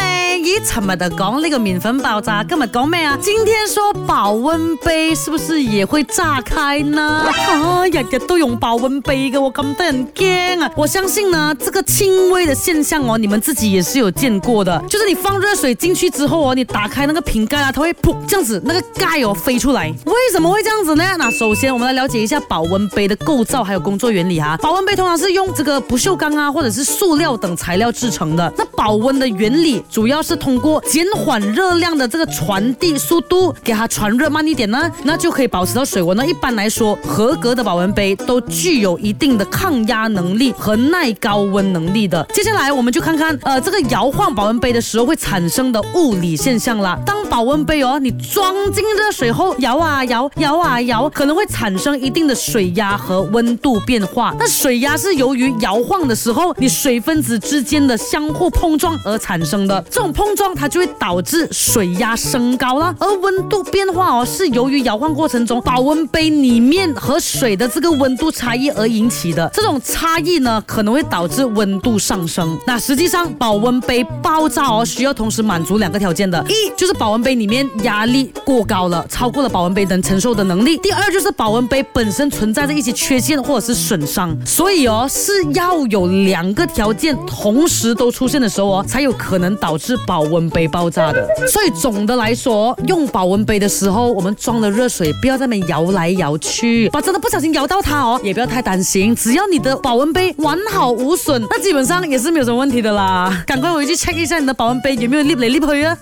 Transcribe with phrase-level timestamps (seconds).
[0.56, 1.10] 你怎么的？
[1.10, 2.44] 讲那个面粉爆炸？
[2.44, 3.18] 干嘛讲咩啊？
[3.20, 7.26] 今天说保温杯是不是也会炸开呢？
[7.26, 10.30] 哎呀，都用保温杯，我根本很惊
[10.62, 10.70] 啊！
[10.78, 19.92] 我相信呢，这个轻微的现象哦，你们自己也是有见过的，就是你放热水进去之后哦，你打开那个瓶盖啊，它会噗这样子，那个盖哦飞出来。
[20.06, 21.04] 为什么会这样子呢？
[21.18, 24.56] 那首先我们来了解一下保温杯的构造还有工作原理哈。
[24.62, 28.54] 保温杯通常是用这个不锈钢啊，或者是塑料等材料制成的。
[28.56, 30.38] 那保温的原理主要是。
[30.44, 36.28] 通过减缓热量的这个传递速度，给它传热慢一点呢，那就可以保持到水温呢。
[36.28, 42.22] 一般来说，合格的保温杯都具有一定的抗压能力和耐高温能力的。
[42.34, 47.00] 接下来我们就看看，呃，这个摇晃保温杯的时候会产生的物理现象啦。
[47.06, 54.36] 当保温杯哦，你装进热水后，摇啊摇，摇啊摇，可能会产生一定的水压和温度变化。
[54.38, 60.33] 那水压是由于摇晃的时候，你水分子之间的相互碰撞而产生的，这种碰。
[60.36, 69.50] 状它就会导致水压升高了，而温度变化哦是由于摇晃过程中保温杯里面和水的这个温度差异而引起的。
[69.54, 72.58] 这种差异呢可能会导致温度上升。
[72.66, 84.36] 那实际上保温杯爆炸哦需要同时满足两个条件的，一就是保温杯里面压力过高了，超过了保温杯能承受的能力；第二就是保温杯本身存在着一些缺陷或者是损伤。
[84.46, 90.23] 所以哦是要有两个条件同时都出现的时候哦才有可能导致保。
[90.24, 103.44] 保温杯爆炸的，所以总的来说，用保温杯的时候，我们装的热水不要在那摇来摇去，把真的不小心摇到它哦，也不要太担心，只要你的保温杯完好无损，那基本上也是没有什么问题的啦。
[103.46, 105.98] 赶快回去 check 一下你的保温杯有没有裂来裂 e l 啊！